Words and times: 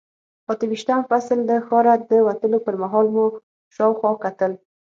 اته 0.51 0.65
ویشتم 0.71 1.01
فصل، 1.09 1.39
له 1.49 1.55
ښاره 1.67 1.93
د 2.09 2.11
وتلو 2.27 2.57
پر 2.65 2.75
مهال 2.81 3.07
مو 3.15 3.25
شاوخوا 3.75 4.11
کتل. 4.23 4.51